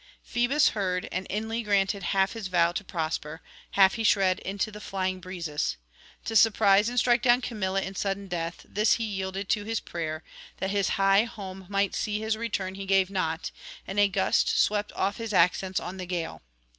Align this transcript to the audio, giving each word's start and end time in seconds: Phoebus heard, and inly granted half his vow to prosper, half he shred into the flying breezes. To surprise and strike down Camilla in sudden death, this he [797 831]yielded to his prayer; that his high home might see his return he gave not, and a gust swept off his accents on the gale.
Phoebus 0.23 0.69
heard, 0.69 1.07
and 1.11 1.27
inly 1.29 1.61
granted 1.61 2.01
half 2.01 2.33
his 2.33 2.47
vow 2.47 2.71
to 2.71 2.83
prosper, 2.83 3.39
half 3.73 3.93
he 3.93 4.03
shred 4.03 4.39
into 4.39 4.71
the 4.71 4.81
flying 4.81 5.19
breezes. 5.19 5.77
To 6.25 6.35
surprise 6.35 6.89
and 6.89 6.97
strike 6.99 7.21
down 7.21 7.41
Camilla 7.41 7.83
in 7.83 7.93
sudden 7.93 8.27
death, 8.27 8.65
this 8.67 8.93
he 8.93 9.03
[797 9.21 9.45
831]yielded 9.45 9.47
to 9.49 9.63
his 9.69 9.79
prayer; 9.79 10.23
that 10.57 10.71
his 10.71 10.89
high 10.97 11.25
home 11.25 11.67
might 11.69 11.93
see 11.93 12.19
his 12.19 12.35
return 12.35 12.73
he 12.73 12.87
gave 12.87 13.11
not, 13.11 13.51
and 13.85 13.99
a 13.99 14.07
gust 14.07 14.49
swept 14.57 14.91
off 14.93 15.17
his 15.17 15.33
accents 15.33 15.79
on 15.79 15.97
the 15.97 16.07
gale. 16.07 16.41